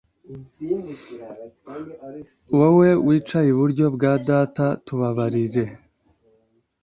[2.57, 5.65] wowe wicay'iburyo bwa data tubabarire